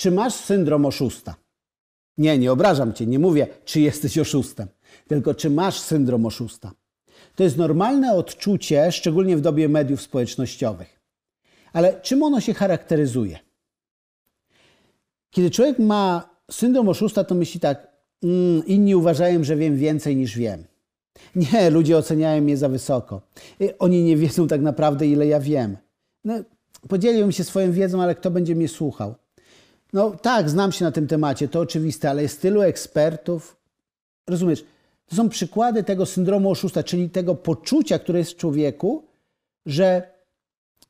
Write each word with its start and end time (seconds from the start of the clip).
czy 0.00 0.10
masz 0.10 0.34
syndrom 0.34 0.86
oszusta? 0.86 1.34
Nie, 2.18 2.38
nie 2.38 2.52
obrażam 2.52 2.92
cię, 2.92 3.06
nie 3.06 3.18
mówię, 3.18 3.46
czy 3.64 3.80
jesteś 3.80 4.18
oszustem, 4.18 4.68
tylko 5.08 5.34
czy 5.34 5.50
masz 5.50 5.80
syndrom 5.80 6.26
oszusta. 6.26 6.72
To 7.36 7.42
jest 7.42 7.56
normalne 7.56 8.14
odczucie, 8.14 8.92
szczególnie 8.92 9.36
w 9.36 9.40
dobie 9.40 9.68
mediów 9.68 10.02
społecznościowych. 10.02 11.00
Ale 11.72 12.00
czym 12.00 12.22
ono 12.22 12.40
się 12.40 12.54
charakteryzuje? 12.54 13.38
Kiedy 15.30 15.50
człowiek 15.50 15.78
ma 15.78 16.30
syndrom 16.50 16.88
oszusta, 16.88 17.24
to 17.24 17.34
myśli 17.34 17.60
tak, 17.60 17.86
mm, 18.22 18.66
inni 18.66 18.94
uważają, 18.94 19.44
że 19.44 19.56
wiem 19.56 19.76
więcej 19.76 20.16
niż 20.16 20.36
wiem. 20.36 20.64
Nie, 21.52 21.70
ludzie 21.70 21.96
oceniają 21.96 22.42
mnie 22.42 22.56
za 22.56 22.68
wysoko. 22.68 23.22
Oni 23.78 24.02
nie 24.02 24.16
wiedzą 24.16 24.48
tak 24.48 24.60
naprawdę, 24.60 25.06
ile 25.06 25.26
ja 25.26 25.40
wiem. 25.40 25.76
No, 26.24 26.34
podzieliłem 26.88 27.32
się 27.32 27.44
swoją 27.44 27.72
wiedzą, 27.72 28.02
ale 28.02 28.14
kto 28.14 28.30
będzie 28.30 28.54
mnie 28.54 28.68
słuchał? 28.68 29.14
No 29.92 30.10
tak, 30.10 30.50
znam 30.50 30.72
się 30.72 30.84
na 30.84 30.92
tym 30.92 31.06
temacie, 31.06 31.48
to 31.48 31.60
oczywiste, 31.60 32.10
ale 32.10 32.22
jest 32.22 32.42
tylu 32.42 32.62
ekspertów. 32.62 33.56
Rozumiesz? 34.26 34.64
To 35.06 35.16
są 35.16 35.28
przykłady 35.28 35.84
tego 35.84 36.06
syndromu 36.06 36.50
oszusta, 36.50 36.82
czyli 36.82 37.10
tego 37.10 37.34
poczucia, 37.34 37.98
które 37.98 38.18
jest 38.18 38.32
w 38.32 38.36
człowieku, 38.36 39.04
że 39.66 40.02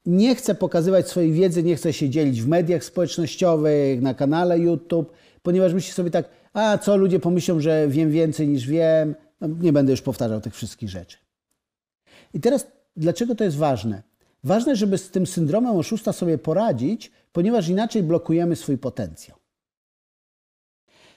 nie 0.07 0.35
chce 0.35 0.55
pokazywać 0.55 1.09
swojej 1.09 1.33
wiedzy, 1.33 1.63
nie 1.63 1.77
chce 1.77 1.93
się 1.93 2.11
dzielić 2.11 2.43
w 2.43 2.49
mediach 2.49 2.85
społecznościowych, 2.85 4.03
na 4.03 4.15
kanale 4.15 4.59
YouTube, 4.59 5.13
ponieważ 5.43 5.75
myśli 5.75 5.93
sobie 5.93 6.11
tak, 6.11 6.29
a 6.53 6.79
co 6.79 6.97
ludzie 6.97 7.21
pomyślą, 7.21 7.61
że 7.61 7.89
wiem 7.89 8.11
więcej 8.11 8.49
niż 8.49 8.67
wiem. 8.67 9.15
No, 9.41 9.49
nie 9.61 9.73
będę 9.73 9.93
już 9.93 10.03
powtarzał 10.03 10.41
tych 10.41 10.55
wszystkich 10.55 10.89
rzeczy. 10.89 11.19
I 12.35 12.41
teraz, 12.41 12.67
dlaczego 12.97 13.35
to 13.35 13.45
jest 13.45 13.57
ważne? 13.57 14.03
Ważne, 14.45 14.77
żeby 14.77 14.99
z 14.99 15.11
tym 15.11 15.27
syndromem 15.27 15.77
oszusta 15.77 16.13
sobie 16.13 16.39
poradzić, 16.39 17.11
ponieważ 17.33 17.69
inaczej 17.69 18.03
blokujemy 18.03 18.57
swój 18.57 18.79
potencjał. 18.79 19.37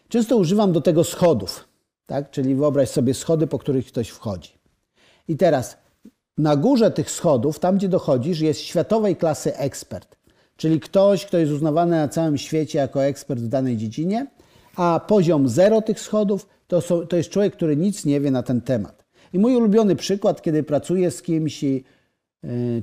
Często 0.10 0.38
używam 0.38 0.72
do 0.72 0.82
tego 0.82 1.04
schodów, 1.04 1.68
tak? 2.06 2.32
czyli 2.32 2.56
wyobraź 2.56 2.90
sobie 2.90 3.14
schody, 3.14 3.48
po 3.48 3.60
których 3.60 3.88
ktoś 3.88 4.10
wchodzi. 4.10 4.52
I 5.28 5.38
teraz 5.38 5.78
na 6.38 6.56
górze 6.56 6.92
tych 6.92 7.12
schodów, 7.12 7.60
tam 7.60 7.78
gdzie 7.78 7.90
dochodzisz, 7.90 8.40
jest 8.40 8.60
światowej 8.60 9.16
klasy 9.16 9.58
ekspert, 9.58 10.16
czyli 10.58 10.80
ktoś, 10.80 11.26
kto 11.26 11.38
jest 11.38 11.52
uznawany 11.52 11.92
na 11.92 12.08
całym 12.08 12.38
świecie 12.38 12.80
jako 12.80 13.04
ekspert 13.06 13.42
w 13.42 13.48
danej 13.48 13.78
dziedzinie, 13.78 14.28
a 14.76 15.02
poziom 15.08 15.50
zero 15.50 15.82
tych 15.82 16.00
schodów 16.00 16.48
to, 16.68 16.82
są, 16.82 17.08
to 17.08 17.16
jest 17.16 17.30
człowiek, 17.30 17.54
który 17.54 17.78
nic 17.78 18.06
nie 18.06 18.22
wie 18.22 18.32
na 18.32 18.44
ten 18.44 18.62
temat. 18.62 19.06
I 19.34 19.40
mój 19.40 19.56
ulubiony 19.56 19.96
przykład, 19.96 20.42
kiedy 20.42 20.64
pracuję 20.64 21.12
z 21.12 21.22
kimś, 21.22 21.64
i, 21.64 21.84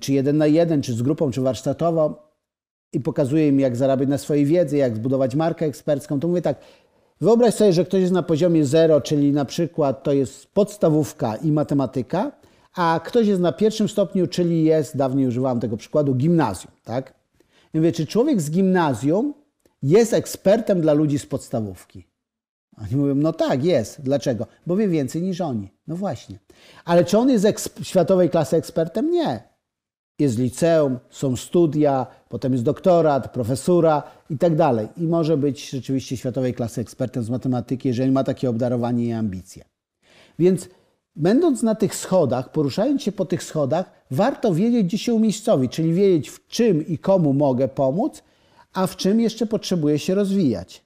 czy 0.01 0.13
jeden 0.13 0.37
na 0.37 0.47
jeden, 0.47 0.83
czy 0.83 0.95
z 0.95 1.03
grupą, 1.03 1.31
czy 1.31 1.41
warsztatowo, 1.41 2.31
i 2.93 3.01
pokazuję 3.01 3.49
im, 3.49 3.61
jak 3.61 3.77
zarabiać 3.77 4.09
na 4.09 4.19
swojej 4.19 4.47
wiedzy, 4.47 4.77
jak 4.77 4.97
zbudować 4.97 5.35
markę 5.35 5.67
ekspercką, 5.67 6.21
to 6.21 6.29
mówię 6.29 6.43
tak, 6.43 6.59
wyobraź 7.21 7.55
sobie, 7.55 7.73
że 7.73 7.85
ktoś 7.85 8.01
jest 8.01 8.13
na 8.13 8.23
poziomie 8.23 8.65
zero, 8.65 9.01
czyli 9.01 9.33
na 9.33 9.45
przykład 9.45 10.03
to 10.03 10.13
jest 10.13 10.47
podstawówka 10.47 11.37
i 11.37 11.53
matematyka, 11.53 12.33
a 12.75 13.01
ktoś 13.05 13.27
jest 13.27 13.41
na 13.41 13.53
pierwszym 13.53 13.89
stopniu, 13.89 14.27
czyli 14.27 14.65
jest, 14.65 14.97
dawniej 14.97 15.27
używałem 15.27 15.61
tego 15.61 15.77
przykładu, 15.77 16.15
gimnazjum. 16.15 16.73
Tak? 16.85 17.15
I 17.75 17.79
mówię, 17.79 17.93
czy 17.93 18.07
człowiek 18.07 18.41
z 18.41 18.51
gimnazjum 18.51 19.35
jest 19.83 20.15
ekspertem 20.15 20.81
dla 20.81 20.93
ludzi 20.93 21.19
z 21.19 21.27
podstawówki? 21.27 22.07
Oni 22.79 22.97
mówią, 22.97 23.15
no 23.15 23.33
tak, 23.33 23.65
jest. 23.65 24.01
Dlaczego? 24.01 24.47
Bo 24.67 24.77
wie 24.77 24.89
więcej 24.89 25.23
niż 25.23 25.41
oni. 25.41 25.69
No 25.87 25.97
właśnie. 25.97 26.39
Ale 26.85 27.05
czy 27.05 27.19
on 27.19 27.31
jest 27.31 27.47
światowej 27.83 28.31
klasy 28.31 28.57
ekspertem? 28.57 29.11
Nie. 29.11 29.50
Jest 30.21 30.39
liceum, 30.39 30.99
są 31.11 31.37
studia, 31.37 32.07
potem 32.29 32.53
jest 32.53 32.65
doktorat, 32.65 33.33
profesura 33.33 34.03
i 34.31 34.39
tak 34.39 34.57
dalej. 34.57 34.89
I 34.97 35.03
może 35.03 35.37
być 35.37 35.71
rzeczywiście 35.71 36.17
światowej 36.17 36.55
klasy 36.55 36.81
ekspertem 36.81 37.23
z 37.23 37.31
matematyki, 37.31 37.89
jeżeli 37.89 38.13
ma 38.13 38.25
takie 38.25 38.51
obdarowanie 38.51 39.07
i 39.07 39.13
ambicje. 39.13 39.65
Więc 40.39 40.69
będąc 41.17 41.63
na 41.63 41.75
tych 41.75 41.95
schodach, 41.95 42.53
poruszając 42.53 43.03
się 43.03 43.13
po 43.13 43.25
tych 43.25 43.43
schodach, 43.43 43.91
warto 44.11 44.55
wiedzieć, 44.55 44.87
gdzie 44.87 44.99
się 44.99 45.15
umiejscowić, 45.15 45.73
czyli 45.73 45.93
wiedzieć, 45.93 46.29
w 46.29 46.47
czym 46.47 46.87
i 46.87 46.99
komu 46.99 47.33
mogę 47.33 47.69
pomóc, 47.69 48.23
a 48.73 48.87
w 48.87 48.97
czym 48.97 49.21
jeszcze 49.21 49.47
potrzebuję 49.47 49.99
się 49.99 50.15
rozwijać. 50.15 50.85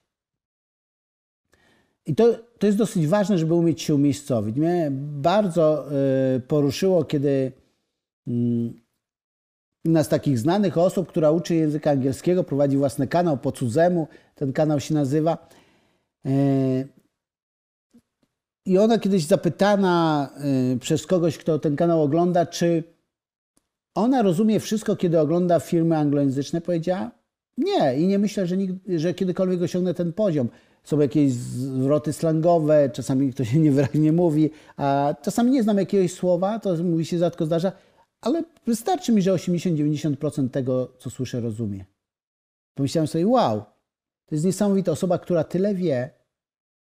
I 2.05 2.15
to, 2.15 2.35
to 2.59 2.67
jest 2.67 2.77
dosyć 2.77 3.07
ważne, 3.07 3.37
żeby 3.37 3.53
umieć 3.53 3.81
się 3.81 3.95
umiejscowić. 3.95 4.57
Mnie 4.57 4.87
bardzo 5.01 5.85
y, 6.35 6.39
poruszyło, 6.39 7.03
kiedy 7.03 7.51
jedna 9.85 10.03
z 10.03 10.09
takich 10.09 10.39
znanych 10.39 10.77
osób, 10.77 11.07
która 11.07 11.31
uczy 11.31 11.55
języka 11.55 11.91
angielskiego, 11.91 12.43
prowadzi 12.43 12.77
własny 12.77 13.07
kanał 13.07 13.37
po 13.37 13.51
cudzemu, 13.51 14.07
ten 14.35 14.53
kanał 14.53 14.79
się 14.79 14.93
nazywa. 14.93 15.47
Y, 16.25 16.87
I 18.65 18.77
ona 18.77 18.99
kiedyś 18.99 19.25
zapytana 19.25 20.29
y, 20.73 20.79
przez 20.79 21.05
kogoś, 21.07 21.37
kto 21.37 21.59
ten 21.59 21.75
kanał 21.75 22.03
ogląda, 22.03 22.45
czy 22.45 22.83
ona 23.95 24.21
rozumie 24.21 24.59
wszystko, 24.59 24.95
kiedy 24.95 25.19
ogląda 25.19 25.59
filmy 25.59 25.97
anglojęzyczne, 25.97 26.61
powiedziała 26.61 27.11
nie 27.57 27.97
i 27.97 28.07
nie 28.07 28.19
myślę, 28.19 28.47
że, 28.47 28.57
nigdy, 28.57 28.99
że 28.99 29.13
kiedykolwiek 29.13 29.61
osiągnę 29.61 29.93
ten 29.93 30.13
poziom 30.13 30.49
są 30.83 30.99
jakieś 30.99 31.31
zwroty 31.31 32.13
slangowe, 32.13 32.89
czasami 32.93 33.33
ktoś 33.33 33.49
się 33.51 33.59
niewyraźnie 33.59 34.11
mówi, 34.11 34.49
a 34.77 35.15
czasami 35.21 35.51
nie 35.51 35.63
znam 35.63 35.77
jakiegoś 35.77 36.13
słowa, 36.13 36.59
to 36.59 36.75
mówi 36.83 37.05
się 37.05 37.17
rzadko 37.17 37.45
zdarza, 37.45 37.71
ale 38.25 38.43
wystarczy 38.65 39.11
mi, 39.11 39.21
że 39.21 39.31
80-90% 39.31 40.49
tego, 40.49 40.93
co 40.97 41.09
słyszę, 41.09 41.41
rozumie. 41.41 41.85
Pomyślałem 42.73 43.07
sobie, 43.07 43.27
wow, 43.27 43.63
to 44.25 44.35
jest 44.35 44.45
niesamowita 44.45 44.91
osoba, 44.91 45.19
która 45.19 45.43
tyle 45.43 45.75
wie, 45.75 46.09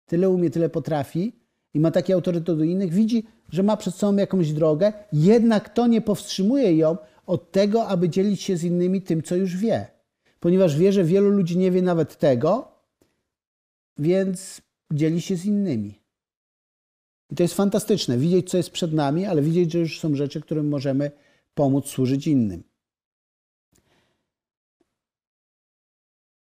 tyle 0.05 0.29
umie, 0.29 0.49
tyle 0.49 0.69
potrafi 0.69 1.39
i 1.73 1.79
ma 1.79 1.91
taki 1.91 2.13
autorytet 2.13 2.57
do 2.57 2.63
innych, 2.63 2.93
widzi, 2.93 3.23
że 3.49 3.63
ma 3.63 3.77
przed 3.77 3.95
sobą 3.95 4.17
jakąś 4.17 4.53
drogę, 4.53 4.93
jednak 5.13 5.69
to 5.69 5.87
nie 5.87 6.01
powstrzymuje 6.01 6.75
ją 6.75 6.97
od 7.25 7.51
tego, 7.51 7.87
aby 7.87 8.09
dzielić 8.09 8.41
się 8.41 8.57
z 8.57 8.63
innymi 8.63 9.01
tym, 9.01 9.23
co 9.23 9.35
już 9.35 9.57
wie. 9.57 9.87
Ponieważ 10.39 10.77
wie, 10.77 10.93
że 10.93 11.03
wielu 11.03 11.29
ludzi 11.29 11.57
nie 11.57 11.71
wie 11.71 11.81
nawet 11.81 12.17
tego, 12.17 12.71
więc 13.97 14.61
dzieli 14.93 15.21
się 15.21 15.35
z 15.35 15.45
innymi. 15.45 15.98
I 17.31 17.35
to 17.35 17.43
jest 17.43 17.53
fantastyczne, 17.53 18.17
widzieć, 18.17 18.49
co 18.49 18.57
jest 18.57 18.71
przed 18.71 18.93
nami, 18.93 19.25
ale 19.25 19.41
widzieć, 19.41 19.71
że 19.71 19.79
już 19.79 19.99
są 19.99 20.15
rzeczy, 20.15 20.41
którym 20.41 20.67
możemy 20.67 21.11
pomóc 21.53 21.87
służyć 21.87 22.27
innym. 22.27 22.63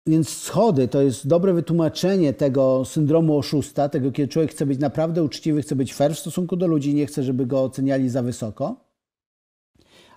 Więc 0.07 0.29
schody 0.29 0.89
to 0.89 1.03
jest 1.03 1.27
dobre 1.27 1.53
wytłumaczenie 1.55 2.33
tego 2.33 2.85
syndromu 2.85 3.39
oszusta, 3.39 3.89
tego, 3.89 4.13
kiedy 4.13 4.29
człowiek 4.29 4.51
chce 4.51 4.67
być 4.67 4.79
naprawdę 4.79 5.23
uczciwy, 5.23 5.63
chce 5.63 5.77
być 5.77 5.95
fair 5.95 6.15
w 6.15 6.19
stosunku 6.19 6.57
do 6.57 6.67
ludzi, 6.67 6.95
nie 6.95 7.07
chce, 7.07 7.23
żeby 7.23 7.47
go 7.47 7.63
oceniali 7.63 8.09
za 8.09 8.23
wysoko. 8.23 8.77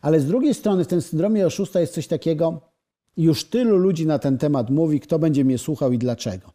Ale 0.01 0.19
z 0.19 0.25
drugiej 0.25 0.53
strony 0.53 0.83
w 0.83 0.87
tym 0.87 1.01
syndromie 1.01 1.45
oszusta 1.45 1.81
jest 1.81 1.93
coś 1.93 2.07
takiego, 2.07 2.61
już 3.17 3.49
tylu 3.49 3.77
ludzi 3.77 4.05
na 4.05 4.19
ten 4.19 4.37
temat 4.37 4.69
mówi, 4.69 4.99
kto 4.99 5.19
będzie 5.19 5.45
mnie 5.45 5.57
słuchał 5.57 5.91
i 5.91 5.97
dlaczego. 5.97 6.54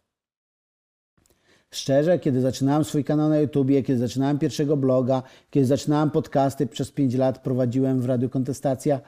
Szczerze, 1.74 2.18
kiedy 2.18 2.40
zaczynałem 2.40 2.84
swój 2.84 3.04
kanał 3.04 3.28
na 3.28 3.38
YouTubie, 3.38 3.82
kiedy 3.82 3.98
zaczynałem 3.98 4.38
pierwszego 4.38 4.76
bloga, 4.76 5.22
kiedy 5.50 5.66
zaczynałem 5.66 6.10
podcasty, 6.10 6.66
przez 6.66 6.90
5 6.90 7.14
lat 7.14 7.38
prowadziłem 7.38 8.00
w 8.00 8.06
Radiu 8.06 8.28
Kontestacja 8.28 9.00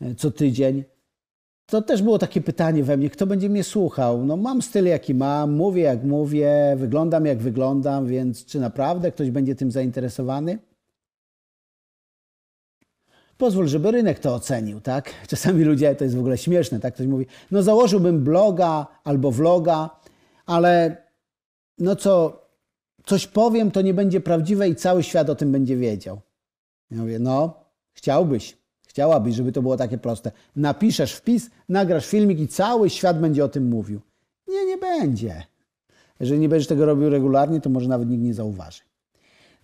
e, 0.00 0.14
co 0.14 0.30
tydzień, 0.30 0.84
to 1.66 1.82
też 1.82 2.02
było 2.02 2.18
takie 2.18 2.40
pytanie 2.40 2.84
we 2.84 2.96
mnie, 2.96 3.10
kto 3.10 3.26
będzie 3.26 3.48
mnie 3.48 3.64
słuchał? 3.64 4.24
No 4.24 4.36
mam 4.36 4.62
styl 4.62 4.84
jaki 4.84 5.14
mam, 5.14 5.52
mówię 5.52 5.82
jak 5.82 6.04
mówię, 6.04 6.74
wyglądam 6.76 7.26
jak 7.26 7.38
wyglądam, 7.38 8.06
więc 8.06 8.44
czy 8.44 8.60
naprawdę 8.60 9.12
ktoś 9.12 9.30
będzie 9.30 9.54
tym 9.54 9.70
zainteresowany? 9.70 10.58
Pozwól, 13.38 13.68
żeby 13.68 13.90
rynek 13.90 14.18
to 14.18 14.34
ocenił, 14.34 14.80
tak? 14.80 15.10
Czasami 15.28 15.64
ludzie, 15.64 15.94
to 15.94 16.04
jest 16.04 16.16
w 16.16 16.20
ogóle 16.20 16.38
śmieszne, 16.38 16.80
tak? 16.80 16.94
Ktoś 16.94 17.06
mówi, 17.06 17.26
no 17.50 17.62
założyłbym 17.62 18.24
bloga 18.24 18.86
albo 19.04 19.30
vloga, 19.30 19.90
ale 20.46 20.96
no 21.80 21.96
co, 21.96 22.42
coś 23.06 23.26
powiem, 23.26 23.70
to 23.70 23.82
nie 23.82 23.94
będzie 23.94 24.20
prawdziwe 24.20 24.68
i 24.68 24.74
cały 24.74 25.02
świat 25.02 25.30
o 25.30 25.34
tym 25.34 25.52
będzie 25.52 25.76
wiedział. 25.76 26.20
Ja 26.90 26.98
mówię, 26.98 27.18
no, 27.18 27.64
chciałbyś, 27.92 28.56
chciałabyś, 28.86 29.34
żeby 29.34 29.52
to 29.52 29.62
było 29.62 29.76
takie 29.76 29.98
proste. 29.98 30.32
Napiszesz 30.56 31.12
wpis, 31.12 31.50
nagrasz 31.68 32.06
filmik 32.06 32.40
i 32.40 32.48
cały 32.48 32.90
świat 32.90 33.20
będzie 33.20 33.44
o 33.44 33.48
tym 33.48 33.68
mówił. 33.68 34.00
Nie, 34.48 34.64
nie 34.64 34.78
będzie. 34.78 35.42
Jeżeli 36.20 36.40
nie 36.40 36.48
będziesz 36.48 36.68
tego 36.68 36.86
robił 36.86 37.10
regularnie, 37.10 37.60
to 37.60 37.70
może 37.70 37.88
nawet 37.88 38.08
nikt 38.08 38.22
nie 38.22 38.34
zauważy. 38.34 38.80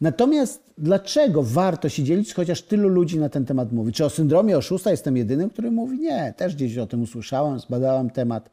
Natomiast 0.00 0.62
dlaczego 0.78 1.42
warto 1.42 1.88
się 1.88 2.02
dzielić, 2.02 2.34
chociaż 2.34 2.62
tylu 2.62 2.88
ludzi 2.88 3.18
na 3.18 3.28
ten 3.28 3.44
temat 3.44 3.72
mówi? 3.72 3.92
Czy 3.92 4.04
o 4.04 4.10
syndromie 4.10 4.58
oszusta 4.58 4.90
jestem 4.90 5.16
jedynym, 5.16 5.50
który 5.50 5.70
mówi? 5.70 5.98
Nie, 5.98 6.34
też 6.36 6.54
gdzieś 6.54 6.78
o 6.78 6.86
tym 6.86 7.02
usłyszałem, 7.02 7.58
zbadałem 7.58 8.10
temat. 8.10 8.50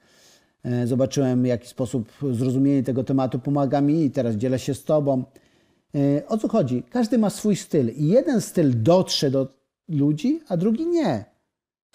E, 0.64 0.88
zobaczyłem, 0.88 1.44
w 1.44 1.46
jaki 1.46 1.68
sposób 1.68 2.12
zrozumienie 2.32 2.84
tego 2.84 3.04
tematu 3.04 3.40
pomaga 3.40 3.82
mi 3.82 4.06
i 4.06 4.12
teraz 4.12 4.36
dzielę 4.36 4.60
się 4.60 4.74
z 4.74 4.84
Tobą. 4.84 5.24
E, 5.96 6.28
o 6.28 6.38
co 6.38 6.48
chodzi? 6.48 6.84
Każdy 6.90 7.18
ma 7.18 7.30
swój 7.30 7.56
styl 7.56 7.90
i 7.90 8.08
jeden 8.08 8.42
styl 8.42 8.84
dotrze 8.84 9.32
do 9.32 9.48
ludzi, 9.90 10.42
a 10.48 10.58
drugi 10.58 10.88
nie. 10.88 11.26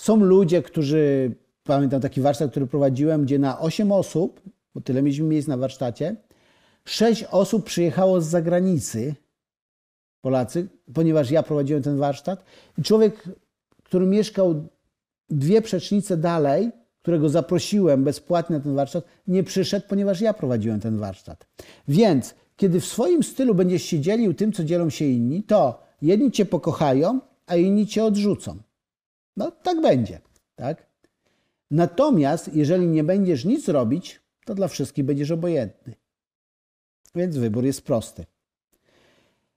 Są 0.00 0.17
ludzie, 0.17 0.62
którzy 0.62 1.35
pamiętam 1.65 2.00
taki 2.00 2.20
warsztat, 2.20 2.50
który 2.50 2.67
prowadziłem, 2.67 3.23
gdzie 3.23 3.38
na 3.38 3.61
8 3.61 3.93
osób, 3.93 4.41
bo 4.75 4.81
tyle 4.81 5.03
mieliśmy 5.03 5.26
miejsc 5.26 5.49
na 5.49 5.56
warsztacie, 5.56 6.17
6 6.85 7.25
osób 7.25 7.65
przyjechało 7.65 8.20
z 8.20 8.26
zagranicy, 8.26 9.15
Polacy, 10.20 10.69
ponieważ 10.94 11.31
ja 11.31 11.43
prowadziłem 11.43 11.82
ten 11.82 11.99
warsztat. 11.99 12.44
I 12.79 12.82
człowiek, 12.82 13.29
który 13.82 14.06
mieszkał 14.06 14.69
dwie 15.31 15.62
przecznice 15.62 16.17
dalej, 16.17 16.70
którego 17.08 17.28
zaprosiłem 17.28 18.05
bezpłatnie 18.05 18.56
na 18.56 18.62
ten 18.62 18.75
warsztat, 18.75 19.05
nie 19.26 19.43
przyszedł, 19.44 19.87
ponieważ 19.88 20.20
ja 20.20 20.34
prowadziłem 20.34 20.81
ten 20.81 20.99
warsztat. 20.99 21.46
Więc 21.88 22.34
kiedy 22.56 22.81
w 22.81 22.87
swoim 22.87 23.22
stylu 23.22 23.55
będziesz 23.55 23.82
się 23.82 24.00
dzielił 24.00 24.34
tym, 24.34 24.52
co 24.52 24.64
dzielą 24.64 24.90
się 24.90 25.05
inni, 25.05 25.43
to 25.43 25.82
jedni 26.02 26.31
cię 26.31 26.46
pokochają, 26.46 27.20
a 27.46 27.56
inni 27.56 27.87
cię 27.87 28.05
odrzucą. 28.05 28.56
No 29.37 29.50
tak 29.50 29.81
będzie, 29.81 30.20
tak? 30.56 30.87
Natomiast 31.70 32.55
jeżeli 32.55 32.87
nie 32.87 33.05
będziesz 33.05 33.44
nic 33.44 33.69
robić, 33.69 34.20
to 34.44 34.55
dla 34.55 34.69
wszystkich 34.69 35.05
będziesz 35.05 35.31
obojętny. 35.31 35.94
Więc 37.14 37.37
wybór 37.37 37.64
jest 37.64 37.82
prosty. 37.82 38.25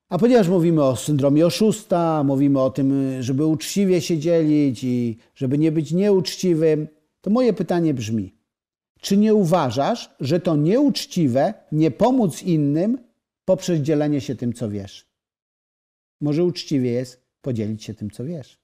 A 0.10 0.18
ponieważ 0.18 0.48
mówimy 0.48 0.84
o 0.84 0.96
syndromie 0.96 1.46
oszusta, 1.46 2.24
mówimy 2.24 2.62
o 2.62 2.70
tym, 2.70 3.18
żeby 3.24 3.46
uczciwie 3.46 4.02
się 4.02 4.18
dzielić 4.18 4.84
i 4.84 5.18
żeby 5.36 5.58
nie 5.58 5.72
być 5.72 5.92
nieuczciwym, 5.92 6.88
to 7.22 7.30
moje 7.30 7.54
pytanie 7.54 7.94
brzmi: 7.94 8.36
czy 9.02 9.18
nie 9.18 9.34
uważasz, 9.34 10.16
że 10.20 10.40
to 10.40 10.56
nieuczciwe 10.56 11.54
nie 11.72 11.92
pomóc 11.92 12.44
innym 12.44 12.98
poprzez 13.46 13.80
dzielenie 13.80 14.22
się 14.22 14.36
tym, 14.36 14.54
co 14.54 14.70
wiesz? 14.70 15.12
Może 16.22 16.44
uczciwie 16.44 16.92
jest 16.92 17.26
podzielić 17.42 17.84
się 17.84 17.94
tym, 17.94 18.10
co 18.10 18.26
wiesz. 18.26 18.61